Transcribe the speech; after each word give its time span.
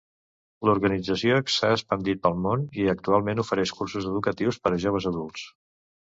L'organització 0.67 1.35
s'ha 1.55 1.67
expandit 1.73 2.23
pel 2.23 2.39
món 2.45 2.63
i 2.83 2.87
actualment 2.93 3.41
ofereix 3.43 3.73
cursos 3.81 4.07
educatius 4.13 4.57
per 4.65 4.73
a 4.79 4.81
joves 4.87 5.07
adults. 5.11 5.45